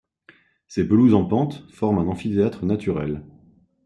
[0.67, 3.23] Ses pelouses en pente forment un amphithéâtre naturel.